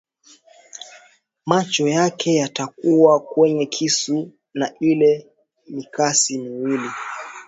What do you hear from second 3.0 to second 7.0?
kwenye kisu na ile mikasi miwili